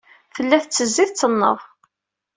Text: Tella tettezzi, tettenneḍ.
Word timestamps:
Tella 0.35 0.57
tettezzi, 0.63 1.05
tettenneḍ. 1.09 1.59